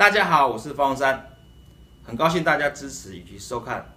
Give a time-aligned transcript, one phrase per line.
[0.00, 1.36] 大家好，我是方山，
[2.02, 3.94] 很高兴大家支持以及收看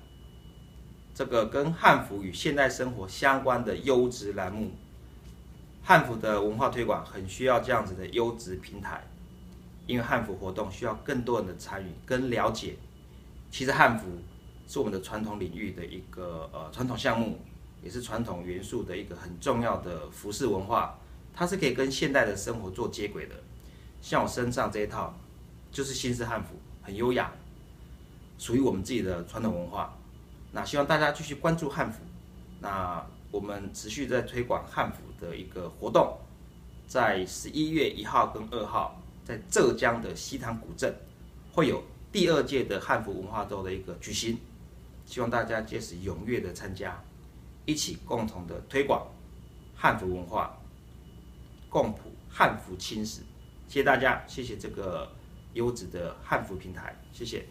[1.16, 4.72] 这个跟汉服与现代生活相关的优质栏目。
[5.82, 9.02] 汉服的文化推广很需要这样子的优质平台，
[9.88, 12.76] 因为汉服活动需要更多人的参与跟了解。
[13.50, 14.10] 其实汉服
[14.68, 17.40] 是我们的传统领域的一个呃传统项目，
[17.82, 21.00] 也是传统元素的一个很重要的服饰文化，
[21.34, 23.36] 它是可以跟现代的生活做接轨的。
[24.02, 25.18] 像我身上这一套，
[25.74, 26.54] 就是新式汉服，
[26.84, 27.34] 很优雅，
[28.38, 29.94] 属于我们自己的传统文化。
[30.52, 32.00] 那希望大家继续关注汉服。
[32.62, 36.16] 那我们持续在推广汉服的一个活动，
[36.88, 40.96] 在十一月一号跟二号，在浙江的西塘古镇
[41.52, 44.38] 会有第二届的汉服文化周的一个举行，
[45.08, 47.04] 希望大家届时踊跃的参加，
[47.66, 49.08] 一起共同的推广
[49.76, 50.56] 汉服文化，
[51.68, 53.22] 共谱汉服青史。
[53.68, 55.12] 谢谢大家，谢谢这个
[55.54, 57.46] 优质的汉服平台，谢谢。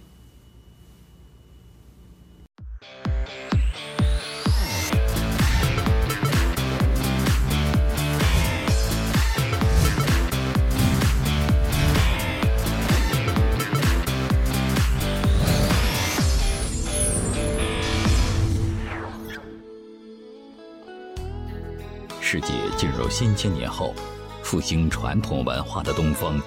[22.20, 23.94] 世界进入新千年后，
[24.42, 26.40] 复兴传统文化的东风，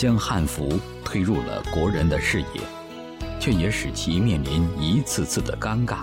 [0.00, 2.62] 将汉服推入了国人的视野，
[3.38, 5.96] 却也使其面临一次次的尴尬。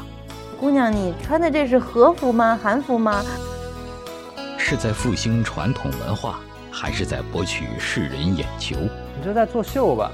[0.60, 2.60] 姑娘，你穿的这是和服吗？
[2.62, 3.26] 韩服吗？
[4.56, 6.38] 是在复兴传统文化，
[6.70, 8.76] 还是在博取世人眼球？
[8.76, 10.12] 你这在作秀吧？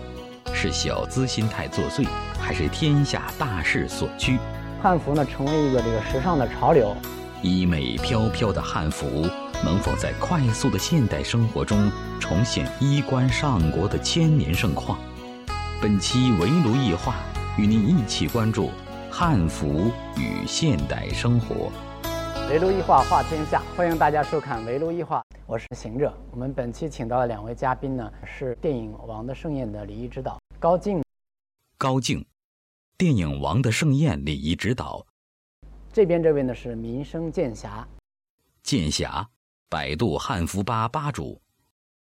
[0.54, 2.08] 是小资心态作祟，
[2.40, 4.40] 还是天下大势所趋？
[4.82, 6.96] 汉服呢，成为一个这个时尚的潮流。
[7.42, 9.28] 衣袂飘飘的汉服，
[9.64, 15.00] 能否在快速的现代生活中重现衣冠上国的千年盛况？
[15.82, 17.16] 本期围炉异化，
[17.58, 18.70] 与您一起关注
[19.10, 21.72] 汉服与现代生活。
[22.50, 26.14] 围炉异化话天下，欢迎大家收看围炉异化，我是行者。
[26.32, 31.02] 我们本期请到的两位嘉宾呢，是电影《王的盛宴》的礼仪指导高静。
[31.78, 32.26] 高静，
[32.98, 35.06] 电影《王的盛宴》礼仪指导。
[35.94, 37.88] 这边这位呢是民生剑侠，
[38.62, 39.26] 剑侠，
[39.74, 41.36] 百度汉服吧吧主。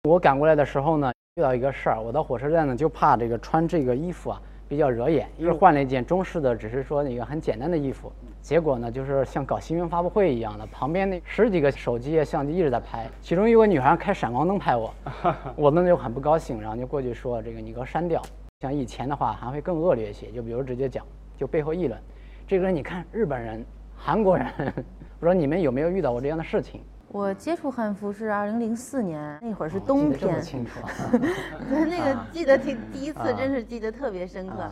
[0.07, 8.09] 我赶过来的时候呢，遇到一个事儿，我到火车站呢就怕这个穿这个衣服啊比较惹眼，又换了一件中式的，只是说那个很简单的衣服。
[8.41, 14.94] 结果呢就是像搞新闻发布会一样的，旁边那十几个手机啊相机一直在拍，其中有个女孩开闪光灯拍我，
[15.57, 18.22] 我呢就很不高兴，然后就过去说这个你给我删掉。
[18.61, 21.05] 像以前的话还会更恶劣一些，就比如直接讲，
[21.35, 21.99] 就背后议论，
[22.47, 23.66] 这个人你看日本人。
[23.99, 24.47] 韩国人，
[25.19, 26.81] 我说你们有没有遇到过这样的事情？
[27.09, 30.41] 我接触汉服是二零零四年，那会儿是冬天。
[30.41, 30.79] 清楚。
[31.69, 34.72] 那个记得挺第一次，真是记得特别深刻。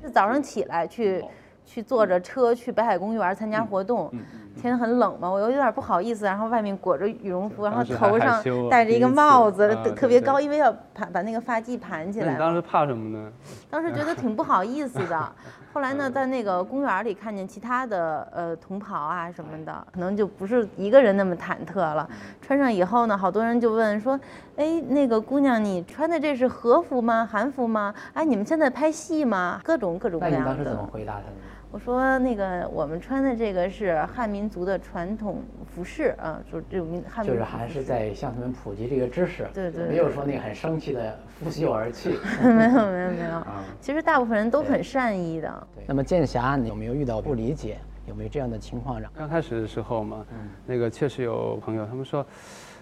[0.00, 1.24] 是早上起来去。
[1.62, 4.12] 去坐着车去北海公园参加活动，
[4.56, 12.32] 天很冷嘛，我又有点不好意思，然后外面裹着羽绒服，然后头上戴着一个帽子，特别高，因为要盘把那个发髻盘起来。
[12.32, 13.32] 你当时怕什么呢？
[13.70, 15.32] 当时觉得挺不好意思的。
[15.72, 22.08] 后来呢，在那个公园里看见其他的呃同袍啊什么的，可能就不是一个人那么忐忑了。
[22.42, 24.18] 穿上以后呢，好多人就问说
[24.58, 27.24] ：“哎，那个姑娘，你穿的这是和服吗？
[27.30, 27.94] 韩服吗？
[28.14, 29.60] 哎，你们现在拍戏吗？
[29.62, 31.26] 各种各种各样的。”那你当时怎么回答他的？
[31.72, 35.40] 我说那个我们穿的这个是汉民族的传统
[35.72, 43.42] 服饰啊，就这种民汉就是还是在向他们普及这个知识，对对，没有说那个很生气的拂袖而去， 没有没有没有，
[43.80, 45.66] 其实大部分人都很善意的。
[45.86, 47.78] 那么剑侠，你有没有遇到不理解？
[48.08, 49.00] 有没有这样的情况？
[49.14, 50.26] 刚开始的时候嘛，
[50.66, 52.26] 那个确实有朋友他们说，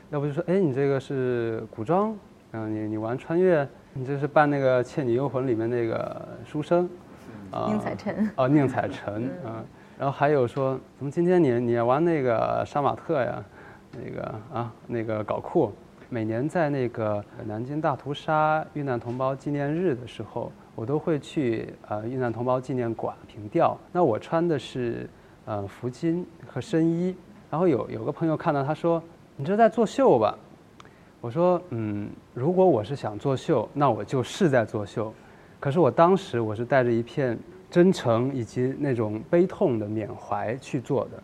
[0.09, 2.17] 要不就说哎你这个是古装，
[2.53, 6.89] 嗯你你玩穿越，你这是扮那个《倩女幽魂》里面那个书生。
[7.67, 9.65] 宁采臣哦，宁采臣嗯，
[9.99, 13.45] 然后还有说，怎么今天你你要玩那个杀马特呀？
[13.93, 15.73] 那个啊，那个搞酷。
[16.11, 23.77] 每年在那个南京大屠杀遇难同胞纪念日的时候，我都会去呃遇难同胞纪念馆凭吊。
[23.93, 25.09] 那我穿的是
[25.45, 27.15] 呃服巾和深衣。
[27.51, 29.03] 然后有有个朋友看到他说
[29.37, 30.37] ：“你这在作秀吧？”
[31.21, 35.13] 我说：“嗯，如果我是想作秀，那我就是在作秀。”
[35.61, 37.39] 可是我当时我是带着一片
[37.69, 41.23] 真诚以及那种悲痛的缅怀去做的。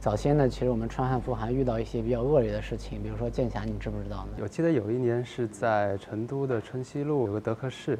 [0.00, 4.38] 早先呢，其实我们穿汉服还遇到一些比较恶劣的事情，比如说剑侠，你知不知道呢？
[4.40, 7.98] 我记得有一年是在成都的春熙路有个德克士，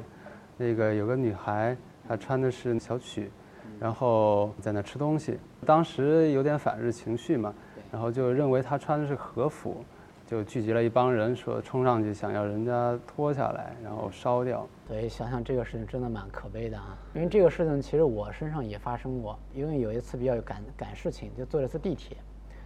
[0.57, 1.75] 那个有个女孩，
[2.07, 3.31] 她穿的是小曲，
[3.79, 5.39] 然后在那吃东西。
[5.65, 7.51] 当时有点反日情绪嘛，
[7.91, 9.83] 然后就认为她穿的是和服，
[10.27, 14.67] 就聚集了一帮人，说冲上去想要人家脱下来，然后烧掉。
[14.87, 16.97] 对，想想这个事情真的蛮可悲的啊。
[17.13, 22.17] 因为这个事情其实我身上也发生过，因为有一次比较有赶赶事情，就坐了次地铁，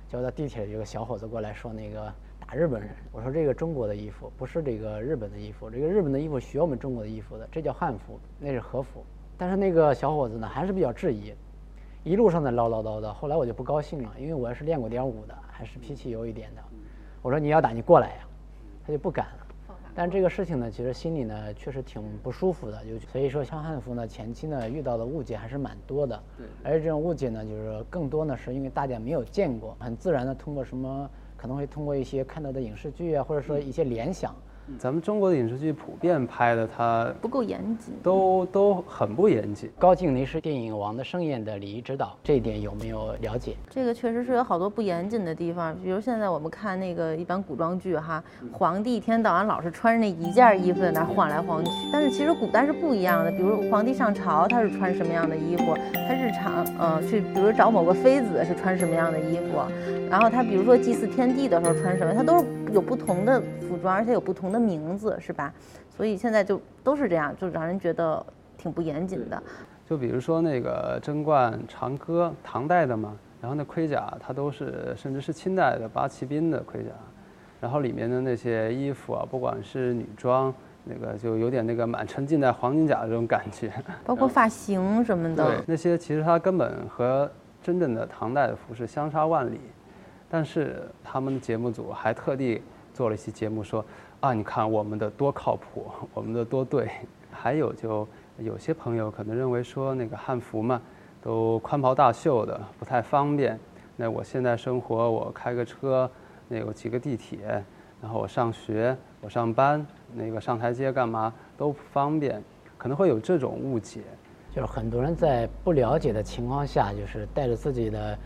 [0.08, 2.10] 结果在地铁里有个小伙子过来说那个
[2.40, 9.04] 打日本人，我说这个中国的衣服不是这个日本的衣服，这个日本的衣服学我们中国的衣服的，这叫汉服，那是和服。
[9.38, 11.34] 但是那个小伙子呢还是比较质疑，
[12.06, 13.12] 一路上在唠唠叨叨。
[13.12, 16.62] 后来我就不高兴了，因为我是练过点武的，还是脾气有一点的。
[17.22, 18.28] 我说你要打你过来呀，
[18.86, 19.34] 他就不敢了。
[19.96, 22.82] 但这个事情呢，其实心里呢确实挺不舒服的。
[22.86, 26.24] 就所以说，像汉服呢，前期呢遇到的误解还是蛮多的。
[26.38, 26.46] 对。
[26.64, 34.34] 而且这种误解呢，就是更多呢是因为大家没有见过，很自然的通过什么，可能会通过一些看到的影视剧啊，或者说一些联想。
[34.78, 39.70] 咱们中国的影视剧普遍拍的，它不够严谨，都都很不严谨。
[39.78, 43.56] 高敬离是电影《王的盛宴》的礼仪指导，这一点有没有了解？
[43.70, 53.32] 这个确实是有好多不严谨的地方，比如现在我们看那个一般古装剧哈，皇帝一天到晚老是穿着那一件衣服在那晃来晃去，但是其实古代是不一样的。
[53.32, 55.76] 比如皇帝上朝，他是穿什么样的衣服？
[56.08, 59.60] 他日常呃去，比如找某个妃子是穿什么样的衣服？
[60.10, 62.14] 然后他比如说祭祀天地的时候穿什么？
[62.14, 64.59] 他都是有不同的服装，而且有不同的。
[64.60, 65.54] 名字是吧？
[65.96, 68.26] 所以现在就都是这样，就让人觉得
[68.58, 69.42] 挺不严谨的。
[69.86, 76.92] 就比如说那个贞观长歌，唐代的嘛，然后那盔甲它都是，甚至是清代的八旗兵的盔甲，
[77.60, 80.54] 然后里面的那些衣服啊，不管是女装，
[80.84, 83.72] 那个就有点那个满城尽带黄金甲的这种感觉。
[84.06, 85.44] 包括发型什么的。
[85.44, 87.30] 对，那些其实它根本和
[87.64, 89.60] 真正的唐代的服饰相差万里，
[90.30, 92.62] 但是他们的节目组还特地
[92.94, 93.84] 做了一期节目说。
[94.22, 96.90] 啊，你看我们的多靠谱，我们的多对。
[97.32, 98.06] 还有就
[98.38, 100.82] 有些朋友可能认为说那个汉服嘛，
[101.22, 103.58] 都宽袍大袖的不太方便。
[103.96, 106.10] 那我现在生活，我开个车，
[106.50, 107.64] 那有几个地铁，
[108.02, 112.44] 然后我上学，我上班，那个上台阶干嘛都不方便，
[112.78, 114.02] 可能会有这种误解。
[114.54, 118.20] 就是很多人在不了解的情况下，就是带着自己的。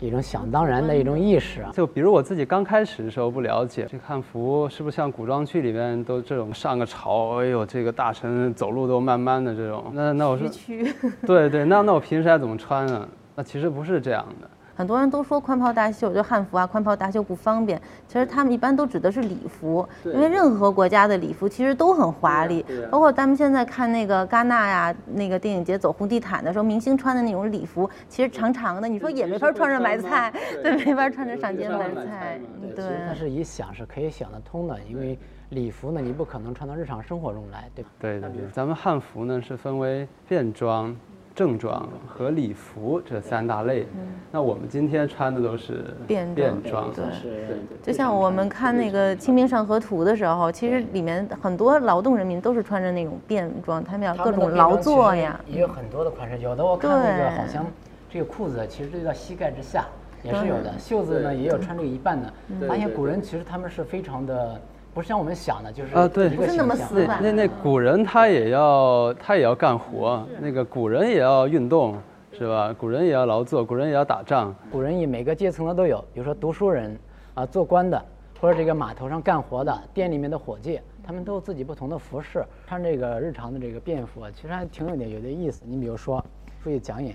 [0.00, 10.48] 一种想当然的一种意识啊，就比如我自己刚开始的时候不了解这汉服是不是像古装剧里面都这种上个朝，哎呦这个大臣走路都慢慢的这种，那那我说，
[11.26, 13.06] 对对，那那我平时还怎么穿呢？
[13.34, 14.48] 那其实不是这样的。
[14.80, 17.78] 很多人都说宽袍大袖就汉服啊，宽袍大袖不方便。
[18.08, 22.64] 其实他们一般都指的是礼服，因为任何国家的礼服其实都很华丽。
[22.90, 30.32] 包括咱们现在看那个戛纳呀，那个电影节走红地毯的时候，明星穿的那种礼服，其实长长的，你说也没法穿着买菜，
[30.62, 32.40] 对， 没法穿着上街买菜。
[32.74, 32.86] 对。
[33.06, 35.18] 但是一想是可以想得通的，因为
[35.50, 37.90] 礼服呢，你不可能穿到日常生活中来，对吧？
[38.00, 38.48] 对对对。
[38.50, 40.96] 咱们汉服呢是分为便装。
[41.40, 43.86] 正装和礼服这三大类，
[44.30, 55.40] 那我们今天穿的都是便装，对，就像我们看那个《清明上河图》的时候，其实里面很多劳动人民都是穿着那种便装，他们要各种劳作呀。
[55.48, 57.64] 也有很多的款式，有的我看那个好像
[58.10, 59.86] 这个裤子其实就到膝盖之下，
[60.22, 60.78] 也是有的。
[60.78, 62.30] 袖子呢也有穿这个一半的。
[62.68, 64.60] 发现古人其实他们是非常的。
[64.92, 67.20] 不是像我们想的，就是啊，对，不是那么死板。
[67.22, 71.96] 那那古人他也要他也要干活，那个古人也要运动，
[72.32, 72.74] 是吧？
[72.76, 74.54] 古人也要劳作，古人也要打仗。
[74.70, 76.98] 古人以每个阶层的都有，比如说读书人
[77.34, 78.02] 啊，做官的，
[78.40, 85.62] 或者这个码头上干活的，店里面的伙计，他们都有自己不同的服饰，穿这个日常的这个便服，其实还挺有点有点意思。
[85.64, 86.24] 你比如说
[86.62, 87.14] 出去讲演，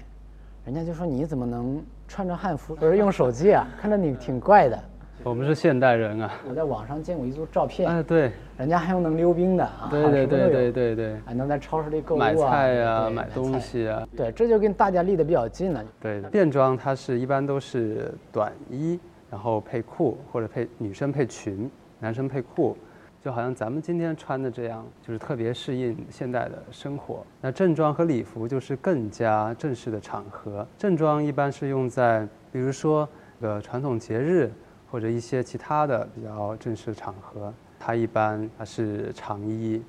[0.63, 3.67] 人家就说你怎么能穿着汉服，不是用手机啊？
[3.81, 4.81] 看着你挺怪的。
[5.25, 6.31] 我们是现代人啊！
[6.47, 15.83] 我在网上见过一组照片，哎，对，人家还有能溜冰的啊，对对对对对对，还能在超市里购物啊，买菜呀，买东西啊，对，这就跟大家离得比较近了。
[15.99, 18.99] 对，便装它是一般都是短衣，
[19.31, 22.77] 然后配裤或者配女生配裙，男生配裤，
[23.19, 27.25] 就好像咱们今天穿的这样，就是特别适应现代的生活。
[27.41, 33.09] 那正装和礼服就是更加正式的场合，正装一般是用在比如说
[33.41, 34.51] 呃传统节日。
[34.95, 39.83] 或者一些其他的比较正式的场合，它一般它是长衣，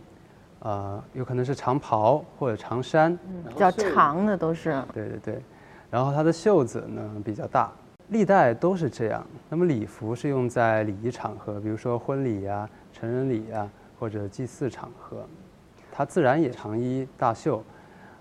[0.58, 3.16] 呃，有可能是长袍或者长衫，
[3.48, 4.82] 比较长的都是。
[4.92, 5.42] 对对对，
[5.92, 7.70] 然后它的袖子呢比较大，
[8.08, 9.24] 历代都是这样。
[9.48, 13.70] 那么礼服是用在礼仪场合，比如说婚礼呀、成人礼呀
[14.00, 15.24] 或者祭祀场合，
[15.92, 17.62] 它自然也长衣大袖，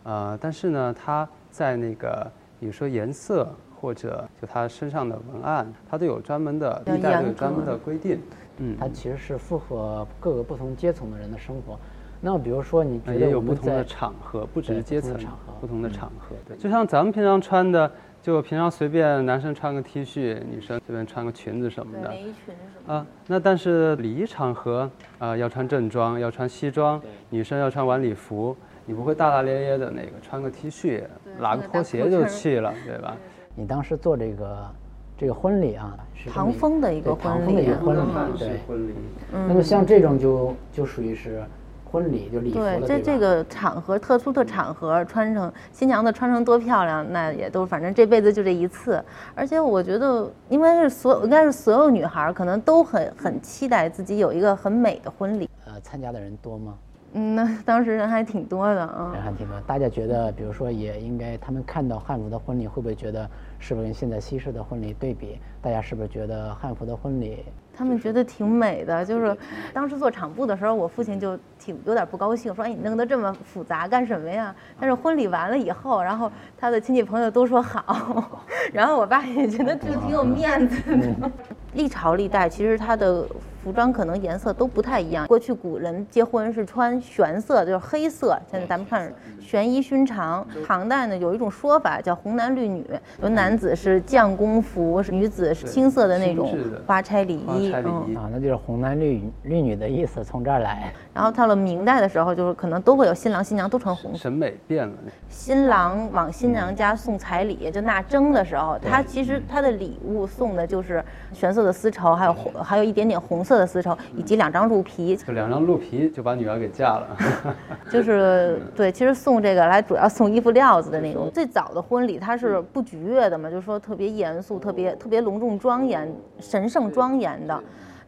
[0.03, 3.51] 呃，但是呢，它在那个比如说颜色。
[3.85, 8.19] 或者就他身上的文案，他都有专门的历代都有专门的规定。
[8.57, 11.77] 嗯，它其实是符合各个不同阶层的人的生活。
[12.19, 15.15] 那比如说，你也有不同的场合，不只是阶层，
[15.61, 16.35] 不同的场合。
[16.47, 17.91] 对，就像咱们平常穿的，
[18.23, 22.11] 就平常随便男生穿个 T 恤，女生随便穿个裙子什么的。
[22.15, 24.89] 衣裙什么啊，那但是礼仪场合
[25.19, 26.99] 啊、要穿正装，要穿西装，
[27.29, 31.03] 女生要穿晚礼服，你不会大大咧咧的那个穿个 T 恤，
[31.39, 33.15] 拉个拖鞋就去了，对吧？
[33.55, 34.69] 你当时做这个
[35.17, 38.59] 这个婚礼啊，是唐风的一个婚礼啊风的一个婚礼对。
[38.67, 38.93] 婚礼，
[39.31, 41.41] 那么像这种就就属于是
[41.89, 49.01] 婚礼，就礼服了，对，这这个场合特殊的场合，穿成新娘子穿成多漂亮，那也都反正这辈子就这一次。
[49.33, 55.49] 而且我觉得，应该是所有应该是所有女孩儿可能都很很期待自己有一个很美的婚礼。
[55.65, 56.73] 呃，参加的人多吗？
[57.17, 59.21] 嗯，那 当时人还挺多的啊人。
[59.21, 59.59] 还挺多。
[59.61, 65.39] 大家觉得，比如说，也应该他们看到汉服的婚礼，会不会觉得是不是跟现在西式的婚礼对比？
[65.61, 67.43] 大家是不是觉得汉服的婚礼
[67.77, 69.35] 他们觉得挺美的，就是
[69.73, 78.41] 当时做场布的时候，我父亲就挺有点不高兴，说：“哎，你弄得这么复杂干什么呀？”但是婚礼完了以后，然后他的亲戚朋友都说好，
[78.71, 81.31] 然后我爸也觉得就挺有面子的。
[81.73, 83.25] 历朝历代其实他的
[83.65, 85.25] 服装可能颜色都不太一样。
[85.25, 90.45] 过去古人结婚是穿玄色，就是黑色，现在咱们看玄衣勋长。
[90.63, 92.85] 唐代呢有一种说法叫红男绿女，
[93.23, 96.55] 有男子是将功服，女子是青色的那种
[96.85, 97.73] 花钗礼衣。
[97.73, 98.29] 啊？
[98.31, 100.93] 那就是红男绿绿女的意思，从这儿来。
[101.11, 104.19] 然后到了明代的时候，就是可能都会有新郎新娘都穿红色。
[104.19, 104.93] 审美变了，
[105.27, 111.03] 新郎往新娘家送彩礼，就纳征的时候，他其实他的礼物送的就是
[111.33, 117.17] 玄色的丝绸，还有红，还有一点点红色的丝绸，以及两张鹿皮，就两张鹿皮就把女儿给嫁了。
[117.91, 121.29] 就是对，其实送这个来主要送衣服料子的那种。
[121.33, 127.63] 最早的婚礼它是不举乐的嘛，就是说特别严肃、特别特别隆重庄严、神圣庄严的。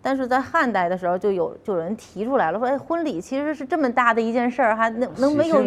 [0.08, 5.62] 但是在汉代的时候，就有就有人提出来了，说哎，婚礼其实是这么大的一件事儿，还能能没有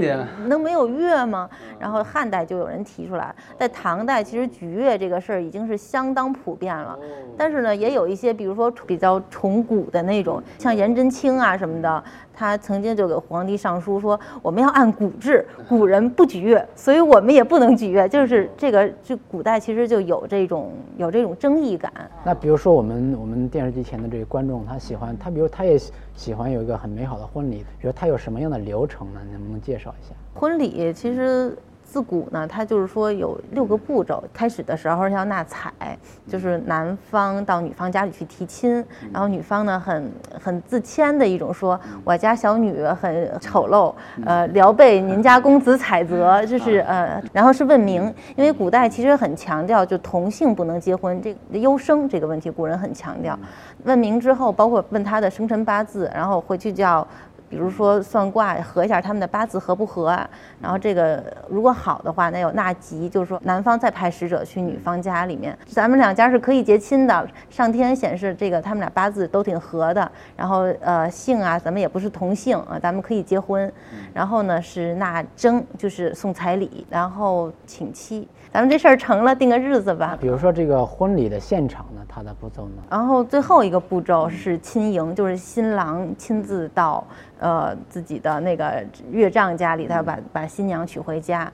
[0.46, 1.46] 能没有乐吗？
[1.78, 6.98] 然后汉代就有人提出来，在唐代其实举乐这个事儿已经是相当普遍了。
[7.36, 12.02] 但是呢，也有一些，比如说比较崇古的那种，像颜真卿啊什么的，
[12.40, 18.08] 他曾经就给皇帝上书说，我们要按古制，古人不举乐，所以我们也不能举乐。
[18.08, 21.92] 就是这个，就古代其实就有这种有这种争议感。
[22.24, 29.20] 那比如说我们我们电视机前的这个观众，他喜欢他，比如他也喜喜欢有一个很美好的婚礼，比如他有什么样的流程呢？
[29.26, 30.14] 你能不能介绍一下？
[30.32, 31.54] 婚礼其实
[31.90, 34.22] 自古呢，它就是说有六个步骤。
[34.32, 35.72] 开始的时候要纳采，
[36.28, 38.76] 就是男方到女方家里去提亲，
[39.12, 43.92] 然后女方呢很很自谦的一种说，我家小女很丑陋，
[44.24, 48.02] 呃，聊被您家公子采择，就是呃，然后是问名，
[48.36, 53.36] 因为古代其实很强调就同性不能结婚，这优生这个问题，古人很强调。
[53.82, 57.04] 问名之后，包括问他的生辰八字，然后回去叫。
[57.50, 60.16] 比如说算卦合一下他们的八字合不合，
[60.62, 67.28] 然后这个如果好的话，那有纳吉，就是说男方再派使者去女方家里面，咱们两家是可以结亲的。
[67.50, 73.70] 上天显示这个他们俩八字都挺合的，然后呃姓啊，咱们也不是同姓啊，咱们可以结婚。
[74.14, 78.28] 然后呢是纳征，就是送彩礼，然后请妻。
[78.52, 80.18] 咱们这事儿成了，定个日子吧。
[80.20, 82.82] 比如说这个婚礼的现场呢，它的步骤呢？
[82.90, 87.04] 然后最后一个步骤是亲迎，就是新郎亲自到
[87.38, 91.50] 呃自己的那个岳丈家里，他把把新娘娶回家。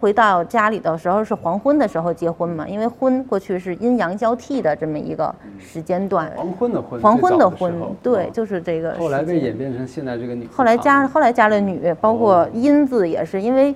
[0.00, 6.28] 回到家里的时候是黄昏的时候结婚嘛，因为婚过去是阴阳交替的这么一个时间段。
[6.34, 7.72] 黄昏的婚，黄昏的的婚，
[8.02, 8.94] 对，就是这个。
[8.94, 10.48] 后来被演变成现在这个女。
[10.48, 13.72] 后来加后来加了女，包括阴字也是，因为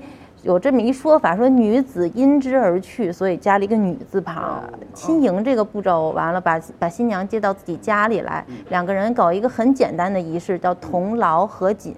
[0.47, 4.63] 有这么一说法，说女子因之而去，所以加了一个女字旁。
[4.95, 11.93] 亲迎这个步骤完了，把把新娘接到自己家里来，两个人搞一个很简单的仪式，叫同劳合锦。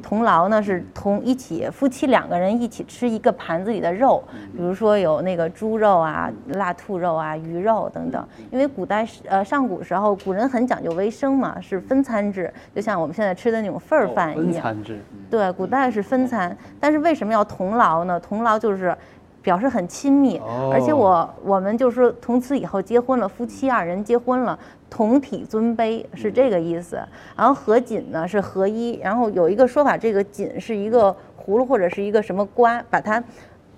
[0.00, 4.22] 同劳呢是同一起夫妻两个人一起吃一个盘子里的肉，
[4.56, 8.24] 比如说有那个猪肉啊、腊兔肉啊、鱼肉等等。
[8.52, 14.52] 因为古代是呃上古时候古人很讲究卫生嘛，是分餐制，就像我们现在吃的那种份儿饭一样。
[14.52, 18.18] 分餐制，对，古代是分餐，但是为什么要同劳呢？
[18.20, 18.96] 同劳就是
[19.42, 20.40] 表示很亲密，
[20.72, 27.00] 而且我我们就是说从此以后结婚了，夫妻二人结婚了，同体尊卑是这个意思。
[27.36, 31.14] 然后合锦呢是合一，然后有一个说法，这个锦是一个
[31.44, 33.22] 葫芦或者是一个什么瓜，把它。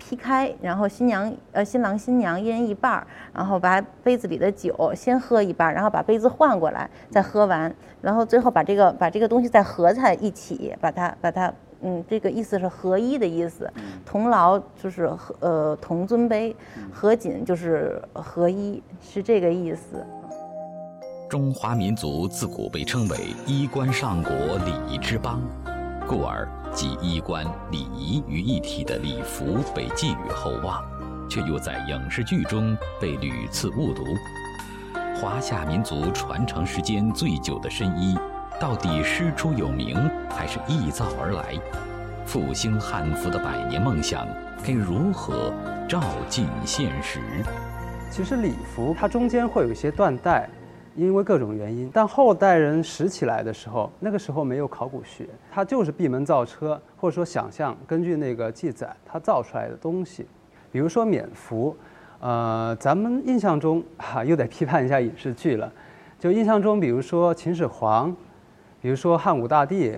[0.02, 11.52] 劈开，然后新娘呃新郎新娘一人一半儿，然后把杯子里的酒先喝一半儿，然后把杯子换过来再喝完，然后最后把这个把这个东西再合在一起，把它把它
[11.83, 13.71] 嗯这个意思是合一的意思，
[14.05, 16.55] 同劳就是和呃同尊卑，
[16.93, 20.05] 合锦就是合一，是这个意思。
[21.29, 25.41] 中华民族自古被称为衣冠上国、礼仪之邦，
[26.07, 30.85] 故而集衣冠、礼仪于一体的礼服被寄予厚望，
[31.31, 34.03] 却又在影视剧中被屡次误读。
[35.17, 38.19] 华夏民族传承时间最久的深衣，
[38.61, 39.97] 到底师出有名
[40.29, 41.59] 还是臆造而来？
[42.26, 44.29] 复兴汉服的百年梦想
[44.62, 45.50] 该如何
[45.88, 47.21] 照进现实？
[48.11, 50.47] 其实礼服它中间会有一些断代，
[50.95, 51.90] 因为各种原因。
[51.90, 60.26] 但后代人拾起来的时候，那个时候没有考古学，它就是闭门造车，或者说想象，根据那个记载，它造出来的东西。
[60.71, 61.75] 比如说冕服。
[62.21, 65.73] 呃，咱们印象中哈又得批判一下影视剧了，
[66.19, 68.14] 就印象中，比如说秦始皇，
[68.81, 69.95] 比如说汉武大帝，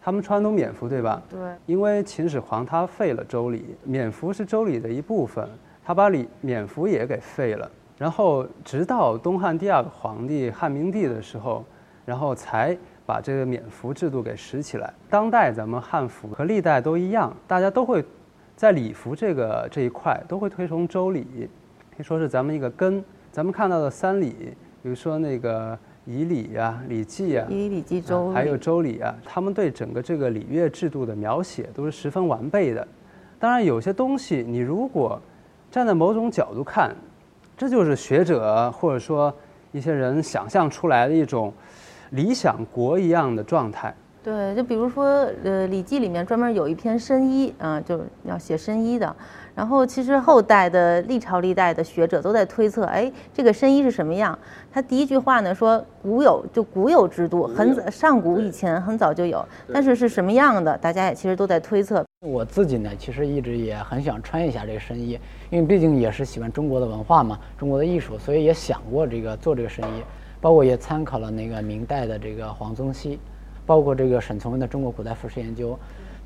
[0.00, 1.22] 他们穿都冕服，对吧？
[1.28, 1.38] 对。
[1.66, 5.48] 因为秦始皇他废了周礼，冕服是周礼的一部分，
[5.84, 7.70] 他把礼冕服也给废了。
[7.98, 11.64] 然后直到东汉第二个皇帝汉明帝的时候，
[12.06, 14.90] 然后才把这个冕服制度给拾起来。
[15.10, 18.02] 当代咱们汉服和历代都一样，大家都会
[18.56, 21.50] 在礼服这个这一块都会推崇周礼。
[21.90, 25.78] 可以说是咱们一个根，咱们看到的三礼，比如说那个
[26.10, 32.86] 仪礼呀、礼记呀、以礼记周，还有周礼啊，他们对整个这个礼乐制度的描写都是十分完备的。
[33.38, 35.20] 当然，有些东西你如果
[35.70, 36.92] 站在某种角度看，
[37.56, 39.32] 这就是学者或者说
[39.70, 41.54] 一些人想象出来的一种
[42.10, 43.94] 理想国一样的状态。
[44.22, 45.04] 对，就比如说，
[45.44, 49.14] 呃，《礼记》里面专门有一篇申医，啊，就要写申医的。
[49.54, 54.38] 然后，其实后代的历朝历代的学者都在推测，哎，这个申医是什么样？
[54.72, 62.04] 他第一句话呢说，古有就古有制度，很早上古以前很早就有，但是是什么样的，大家也其实都在推测。
[62.26, 65.18] 我自己呢，其实一直也很想穿一下这个申衣，
[65.50, 70.02] 因为毕竟也是喜欢中国的文化嘛，中国的艺术，所以也想过这个做这个申衣，
[70.40, 73.18] 包括也参考了那个明代的这个黄宗羲。
[73.66, 75.72] 包括这个沈从文的《中国古代服饰研究》，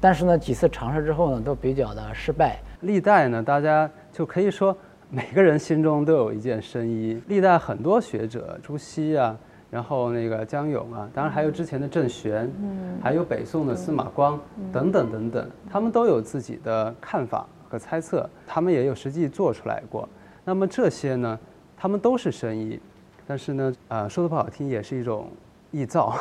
[0.05, 2.59] 但是呢，几次尝试之后呢，都比较的失败。
[2.83, 4.77] 历代呢，大家就可以说，
[5.09, 7.19] 每个人心中都有一件深衣。
[7.27, 9.35] 历代很多学者，朱熹啊，
[9.71, 14.39] 然后那个江永啊，当然还有之前的郑玄，嗯，还有北宋的司马光
[14.71, 20.07] 等等等等，他们都有自己的看法和猜测，他们也有实际做出来过。
[20.45, 21.40] 那么这些呢，
[21.79, 22.79] 他们都是深衣，
[23.27, 25.31] 但是呢，呃，说的不好听，也是一种
[25.73, 26.14] 臆造。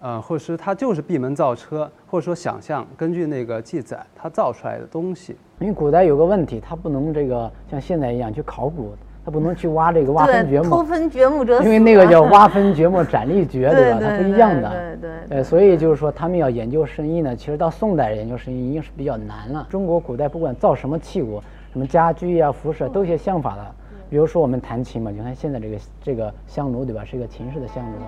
[0.00, 5.36] 呃，或者是它就是闭门造车，或者说想象根据那个记载它造出来的东西。
[5.58, 10.70] 因为古代有个问题，它不能这个像现在一样去考古，它不能去挖这个挖坟掘墓。
[10.70, 13.98] 偷坟掘墓者因为那个叫 挖坟掘墓斩立决，对吧？
[14.00, 14.96] 它不一样的。
[14.98, 15.36] 对对。
[15.36, 19.66] 呃，所以就是说，他们要研究生意呢，其实到宋代研究生意已经是比较难了。
[19.68, 23.66] 中国古代不管造什么器物，什么家居呀、服饰，都有些相法的。
[24.08, 27.04] 比如说我们弹琴嘛，你看现在这个这个香炉，对吧？
[27.04, 27.98] 是一个秦式的香炉。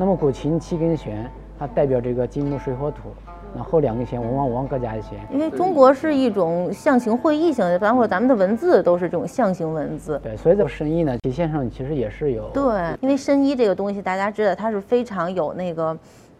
[0.00, 3.10] 那么古琴七根弦，它代表这个金木水火土，
[3.54, 5.18] 那后两根弦文王武王各加一弦。
[5.30, 10.18] 因为中国是一种象形会意型的，包括咱们的文字都是这种象形文字。
[10.22, 12.48] 对，所以这个申衣呢，体现上其实也是有。
[12.48, 15.94] 对，因为申衣这个东西，大家知道它是非常有那个，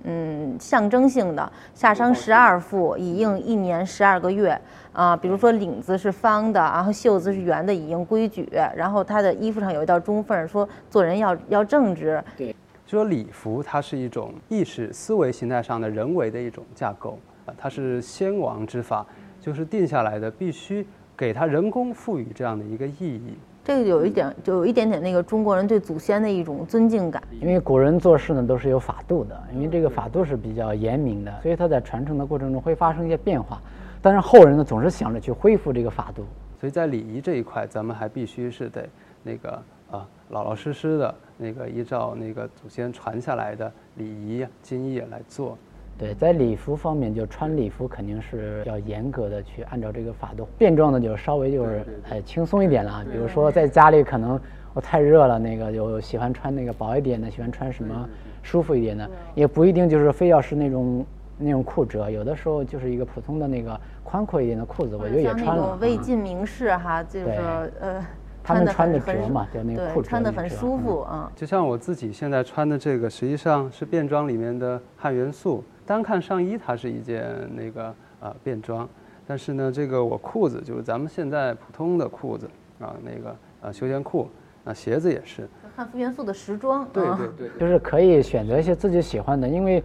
[0.04, 1.52] 嗯，象征性的。
[1.74, 4.58] 夏商十二赋，以应一年十二个月。
[4.94, 8.48] 啊，比如说领子是方的，然后袖子是圆的，以应规矩。
[8.74, 12.24] 然后他的衣服上有一道中缝，说做人要要正直。
[12.38, 12.56] 对。
[12.90, 19.06] 说礼服，它是一种意识思维形态上的人为的一种架构啊，它是先王之法，
[19.40, 20.84] 就是定下来的，必须
[21.16, 23.38] 给它人工赋予这样的一个意义。
[23.62, 27.22] 这个有一点，就有一点点那个中国人对祖先的一种尊敬感。
[27.40, 33.62] 因为古人做事呢都是有法度的，因为这个法度是比较严明的，所以它在传承的过程中会发生一些变化。
[34.02, 36.24] 但是后人呢总是想着去恢复这个法度，
[36.58, 38.84] 所以在礼仪这一块，咱们还必须是得
[39.22, 41.14] 那个啊老老实实的。
[41.40, 45.56] 那个依照那个祖先传下来的礼仪经义来做，
[45.98, 50.46] 对，在礼服方面，就穿礼服肯定是要严格的去按照这个法度。
[50.58, 54.38] 变装的就稍微就是哎轻松一点了，比如说在家里可能
[54.74, 58.08] 我太热了，那个就喜欢穿那个薄一点的，喜欢穿什么
[58.42, 61.06] 舒服一点的，也不一定就是非要是那种
[61.38, 65.74] 那种裤折，有的时候就是一个普通的那个宽阔一点的裤子，我觉得也穿了。
[65.80, 68.04] 魏晋名士哈，就是呃。
[68.52, 71.30] 他们穿的折嘛，就那个裤穿的很舒服啊。
[71.36, 75.62] 就像我自己现在穿的这个，实际上是便装里面的汉元素。
[75.86, 78.88] 单看上衣，它是一件那个呃便装，
[79.26, 84.28] 但是呢，这个我裤子就是咱们现在普通的裤子啊，那个呃休闲裤，
[84.64, 86.88] 啊鞋子也是汉服元素的时装。
[86.92, 89.82] 对对对，就是可以选择一些自己喜欢的，因为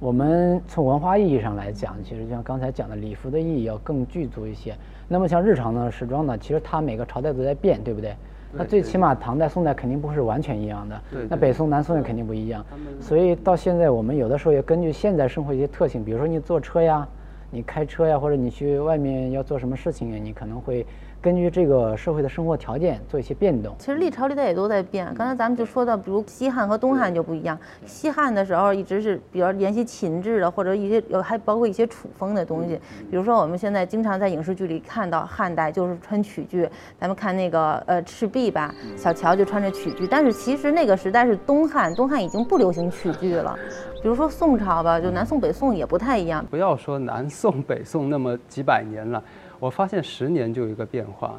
[0.00, 4.74] 我们从文化意义上来讲，其实就像刚才讲的，礼服的意义要更具足一些。
[5.06, 8.16] 那么像日常的时装呢，其实它每个朝代都在变，对不对？
[8.50, 11.00] 那最起码唐代、宋代肯定不是完全一样的。
[11.28, 12.64] 那北宋、南宋也肯定不一样。
[12.98, 17.06] 所以到现在，我们有的时候也根据现在生活一些特性，比如说你坐车呀，
[17.50, 20.86] 你开车呀，或者你去外面要做什么事情呀，你可能会。
[21.22, 23.74] 根据这个社会的生活条件做一些变动。
[23.78, 25.12] 其实历朝历代也都在变。
[25.14, 27.58] 刚才咱们就说到，比如西汉和东汉就不一样。
[27.84, 32.80] 西汉的时候一直是比较沿袭秦制的，或者一些有还包括一些楚风的东西。
[33.10, 36.66] 比如说我们现在经常在影视剧里看到汉代就是穿曲裾，
[36.98, 40.06] 咱们看那个呃赤壁吧，小乔就穿着曲裾。
[40.10, 43.54] 但是其实那个时代是东汉，东汉已经不流行曲裾了。
[44.02, 46.42] 比如说宋朝吧，就南宋北宋也不太一样。
[46.48, 49.22] 不要说南宋北宋那么几百年了。
[49.60, 51.38] 我发现十年就有一个变化，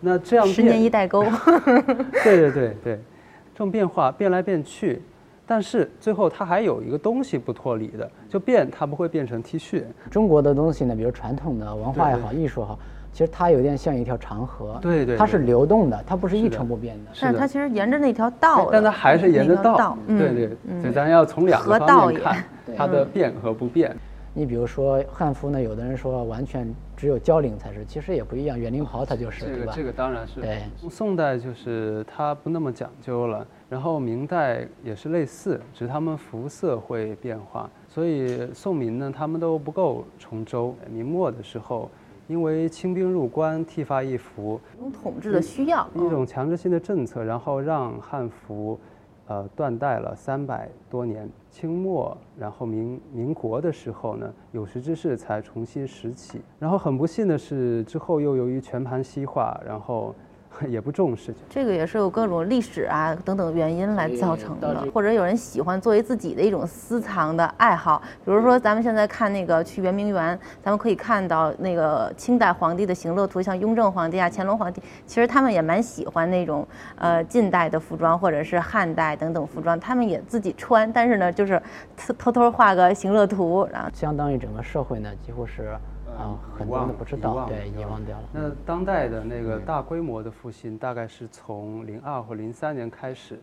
[0.00, 1.24] 那这样十年一代沟，
[2.24, 2.96] 对对对对，
[3.54, 5.00] 这种变化变来变去，
[5.46, 9.84] 但是最后它还有一个东西不脱离的，就变它不会变成 T 恤。
[10.10, 12.76] 中国的东西呢，比如传统的文化也好，艺术也好，
[13.12, 17.12] 其实它有点像一条长河，对对，它是流动的，它不是一成不变的。
[17.20, 22.44] 但是它其实沿着那条道，但它还是沿着道，对对，所以咱要从两个方面看
[22.76, 23.94] 它的变和不变。
[24.34, 26.66] 你比如说汉服呢，有的人说完全
[27.02, 29.72] 只有交领才是，其实也不一样，圆领袍它就是，这个？
[29.72, 30.40] 这个当然是。
[30.40, 40.76] 对，宋代就是它不那么讲究了，然后明代也是类似，只是他们服色会变化，所以宋明呢，他们都不够崇周。
[40.88, 41.90] 明末的时候，
[42.28, 48.78] 因为清兵入关，剃发易服，一种统治的需要，一种强制性的政策，然后让汉服。
[49.32, 56.42] 呃，断代了三百多年，清末，然后民民国的时候呢，有识之士才重新拾起。
[56.58, 60.14] 然后很不幸的是，之后又由于全盘西化，然后。
[60.68, 81.60] 也不重视，这个也是有各种历史啊等等原因来造成的，或者有人喜欢作为自己的一种私藏的爱好，比如说咱们现在看那个去圆明园，咱们可以看到那个清代皇帝的行乐图，像雍正皇帝啊、乾隆皇帝，其实他们也蛮喜欢那种呃近代的服装或者是汉代等等服装，他们也自己穿，但是呢，就是
[82.16, 85.76] 偷偷画个行乐图，然后相当于整个社会呢几乎是。
[86.18, 88.24] 啊，很多都不知道，对，遗忘掉了。
[88.32, 93.40] 那当代的那个大规模的复兴，大概是从零二或零三年开始。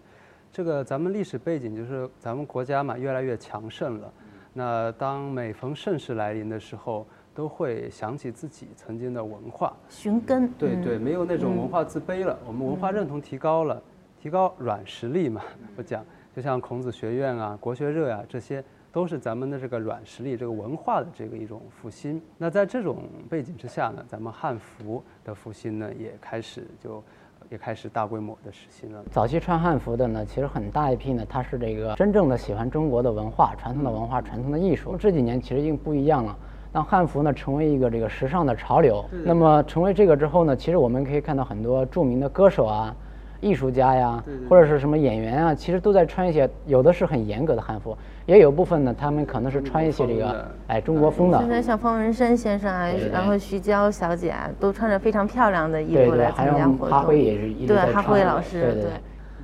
[0.52, 4.12] 这个咱们历史背景就是咱们国家嘛，越来越强盛了。
[4.54, 7.06] 那当每逢盛世来临的时候，
[7.36, 10.48] 都会想起自己曾经的文化，寻根。
[10.54, 13.82] 对对，没有那种文化自卑了，我们文化认同提高了，
[14.20, 15.42] 提高软实力嘛。
[15.76, 16.04] 我讲，
[16.36, 18.64] 就像孔子学院啊、国学热啊这些。
[18.92, 22.22] 都是咱们的这个软实力，这个文化的这个一种复兴。
[22.38, 27.04] 那在这种背景之下呢，咱们汉服的复兴呢，也开始就
[27.50, 29.04] 也开始大规模的实行了。
[29.12, 34.96] 早期穿汉服的呢，其实很大一批呢，他是这个真正的喜欢中国的文化、传统的文化、传统的艺术。
[34.98, 36.36] 这几年其实已经不一样了，
[36.72, 42.96] 当汉服呢成为一个这个时尚的潮流，那么成为这个之后呢，其实我们可以看到很多著名的歌手啊。
[43.42, 51.40] 艺术家呀，或者是什么演员啊，其实都在穿一些，有的是很严格的汉服，也有部分呢，他们可能是穿一些这个，哎，中国风的。
[51.40, 56.90] 现在像方文山先生啊，然后徐娇小姐啊，都穿着非常漂亮的衣服来参加活动。
[56.90, 57.86] 哈辉也是一直在穿。
[57.88, 58.62] 对，哈辉老师。
[58.62, 58.92] 对对。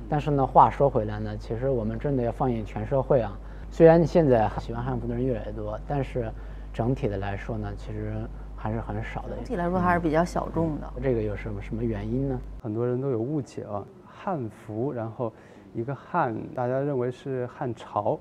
[0.08, 3.36] 但是呢，话说回来呢，其实我们真的要放眼全社会啊。
[3.70, 6.30] 虽然现在喜欢汉服的人越来越多，但是
[6.72, 8.12] 整体的来说呢，其实。
[8.56, 10.92] 还是很少的，整体来说还是比较小众的。
[11.02, 12.40] 这个有什么什么原因呢？
[12.60, 15.32] 很多人都有误解啊，汉服，然后
[15.74, 18.18] 一个汉，大家认为是汉朝，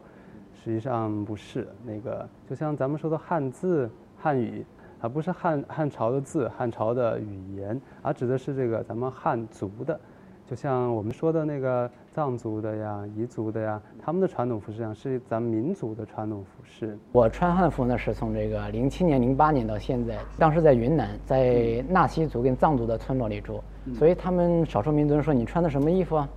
[0.54, 1.68] 实际上不是。
[1.84, 4.66] 那个就像咱们说的汉字、汉语，
[5.00, 10.00] 而不是汉汉朝的字、汉朝的语言，而指的是这个咱们汉族的。
[10.46, 16.98] 就像我们说的那个藏族的呀、彝族的呀，他们的传统服饰上是咱们民族的传统服饰。
[17.12, 23.62] 我穿汉服呢，是从这个零七年、零八年到现在，当时在云南，在纳西族跟藏族的村落里住，
[23.94, 26.30] 所以他们少数民族人说你穿的什么衣服啊？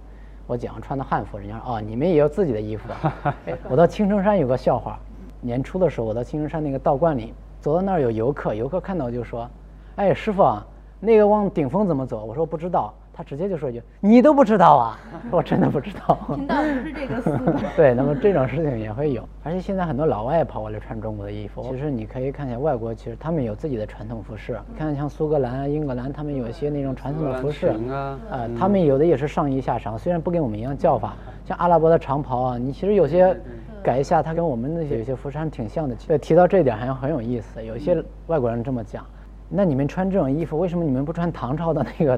[0.48, 2.88] 我讲穿的汉服，人家说哦，你们也有自己的衣服。
[3.70, 4.98] 我到青城山有个笑话，
[5.40, 9.48] 年初的时候我到青城山那个道观里，走到那儿有游客，游客看到就说，
[9.94, 10.66] 哎，师傅啊，
[10.98, 12.24] 那个往顶峰怎么走？
[12.24, 12.92] 我说不知道。
[13.18, 14.98] 他直接就说一句：“你都不知道啊？”
[15.32, 16.14] 我真的不知道。
[16.36, 17.52] 频道不是这个思路。
[17.74, 21.66] 对，那么这种事情也会有，而且现在很多老外跑过来穿中国的衣服。
[21.68, 24.56] 其实你可以看一下外国，其实他们有自己的传统服饰。
[24.78, 31.14] 看像苏格兰、英格兰，他们有一些那种传统的服饰啊，呃，他们有的也是上衣下裳，虽然不跟我们一样叫法。
[31.44, 33.36] 像阿拉伯的长袍啊，你其实有些
[33.82, 35.96] 改一下，它跟我们那些有些服饰还挺像的。
[36.06, 37.64] 对，提到这一点还很有意思。
[37.64, 39.04] 有一些外国人这么讲
[39.50, 42.16] ：“那你们穿这种衣服，为什么你们不穿唐朝的那个？”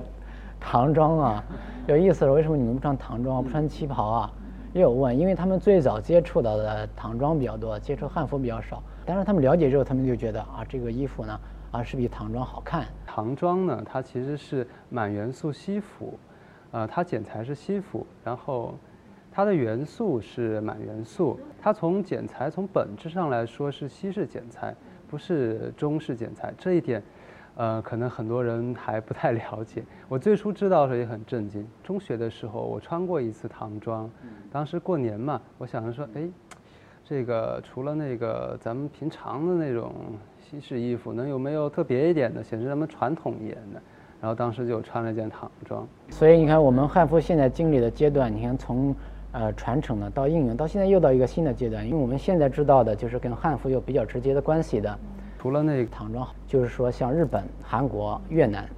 [0.61, 1.45] 唐装啊，
[1.87, 2.33] 有意思了。
[2.33, 4.33] 为什么你们不穿唐装，不穿旗袍啊？
[4.73, 8.81] 也有问，因为他们最早接触到的唐装比较多，接触汉服比较少。
[9.05, 11.41] 但是他们了解之后，他们就觉得啊，这个衣服呢，
[11.73, 12.87] 啊是比唐装好看。
[13.05, 16.17] 唐装呢，它其实是满元素西服，
[16.71, 18.75] 呃，它剪裁是西服，然后
[19.33, 21.41] 它的元素是满元素。
[21.61, 24.73] 它从剪裁从本质上来说是西式剪裁，
[25.09, 27.03] 不是中式剪裁，这一点，
[27.57, 29.85] 呃，可能很多人还不太了解。
[30.09, 31.67] 我最初知道的时候也很震惊。
[31.83, 34.11] 中学的时候我穿过一次唐装，
[34.51, 36.29] 当时过年嘛，我想着说，哎，
[37.05, 39.93] 这个除了那个咱们平常的那种
[40.39, 43.81] 西式衣服，能有没有特别一点的，显示咱们传统一点的？
[44.21, 45.87] 然后当时就穿了件唐装。
[46.09, 48.95] 所以你看，我们汉服现在经历的阶段，你看从。
[49.33, 54.99] 呃，传承呢到应用，到现在又到一个新的阶段，因为我们现在知道的就是跟汉服有比较直接的关系的，
[55.41, 58.69] 除了那个唐装，就是说像日本、韩国、越南，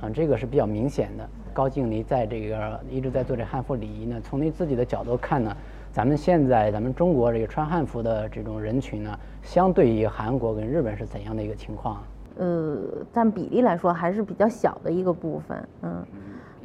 [0.00, 1.28] 啊，这个是比较明显的。
[1.52, 5.52] 高静妮在这个一直在做这汉服礼仪呢，从你自己的角度看呢，
[5.90, 12.00] 咱们现在咱们中国这个穿汉服的这种人群呢，相对于韩国跟日本是怎样的一个情况？
[12.38, 12.78] 呃，
[13.12, 16.06] 占比例来说还是比较小的一个部分，嗯。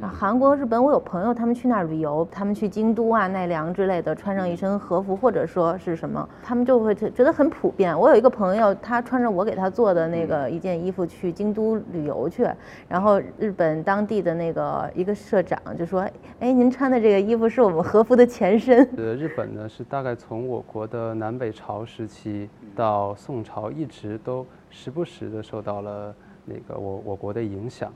[0.00, 7.98] 啊，韩国、日本，我有朋友，他们去那儿旅游，他们去京都啊、奈良之类的，穿上一身和服或者说是什么，他们就会觉得很普遍。
[7.98, 12.48] 我有一个朋友，他穿着我给他做的那个一件衣服去京都旅游去，
[12.86, 16.08] 然后日本当地的那个一个社长就说
[16.38, 27.92] ：“哎，您穿的这个衣服是我们和服的前身。”呃，日本呢是大概从我国的南北朝时期到宋朝，一直都时不时的受到了那个我我国的影响。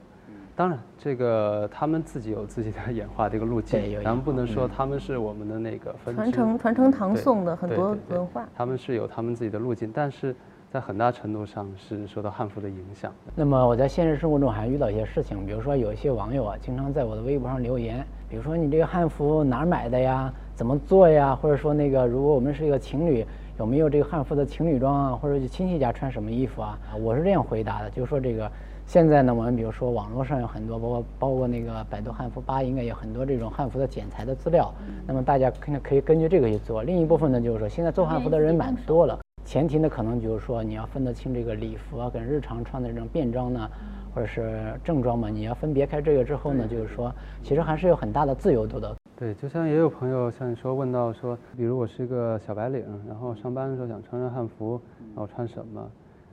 [0.54, 10.36] 当然，这个他们自己有自己的演化的一个路径，咱们不能说他们是我们的那个分传承传承唐宋的很多文化，他们是有他们自己的路径，但是
[10.70, 13.10] 在很大程度上是受到汉服的影响。
[13.34, 20.30] 那么我在现实生活中还遇到一些事情，比如说有一些网友啊，经常在我的微博上留言，比如说你这个汉服哪儿买的呀？
[20.54, 21.34] 怎么做呀？
[21.34, 23.24] 或者说那个如果我们是一个情侣，
[23.58, 25.12] 有没有这个汉服的情侣装啊？
[25.16, 26.78] 或者亲戚家穿什么衣服啊？
[27.00, 28.52] 我是这样回答的，就是说这个。
[28.92, 34.70] 现在呢，我们比如说网络上有很多，包括包括那个百度汉服吧，应该有很多这种汉服的剪裁的资料。
[35.07, 36.83] 那么大家可能可以根据这个去做。
[36.83, 43.66] 另一部分呢，就是说现在做汉服的人蛮多了，前提呢可能就是说你要分得清这个礼服啊跟日常穿的这种便装呢，
[44.14, 47.11] 或者是正装嘛，你要分别开这个之后呢，就是说
[47.42, 48.94] 其实还是有很大的自由度的。
[49.16, 54.78] 对，就像也有朋友像你说问到说，比如我是一个小白领，然后上班的时候想穿上汉服，
[55.16, 55.81] 然后穿什么？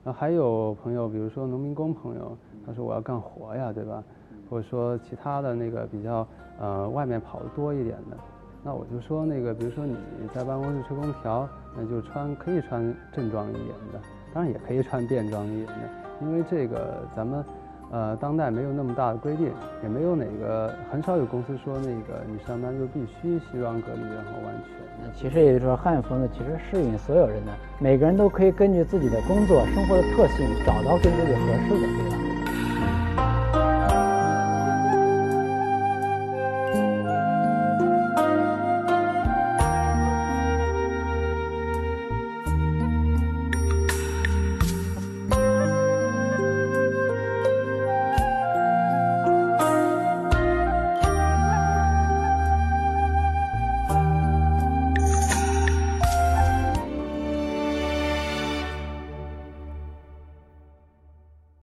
[0.02, 2.38] 然后还有朋友，比如说农民工朋友。
[2.66, 4.04] 他说我要干活呀，对吧？
[4.50, 6.28] 或者说其他的那个比较
[6.60, 8.18] 呃外面跑的多一点的，
[8.64, 9.96] 那我就说那个，比如说你
[10.34, 14.00] 在办公室吹空调，那就穿可以穿正装一点的，
[14.34, 15.90] 当然也可以穿便装一点的，
[16.22, 17.46] 因为这个咱们
[17.92, 19.52] 呃当代没有那么大的规定，
[19.84, 24.74] 也没有哪个很少有公司说那个你上班就必须西装革履然后完全。
[25.02, 32.29] 那其实也就是说汉服呢，其实适应所有人的，每个人都可以根据自己的工作生活的特性找到跟自己合适的，对吧？